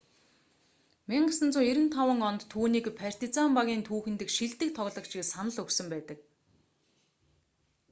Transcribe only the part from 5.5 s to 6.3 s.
өгсөн байдаг